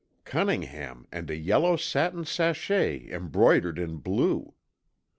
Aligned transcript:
Cunningham 0.23 1.05
and 1.11 1.29
a 1.29 1.35
yellow 1.35 1.75
satin 1.75 2.25
sachet 2.25 3.07
embroidered 3.11 3.77
in 3.77 3.97
blue! 3.97 4.55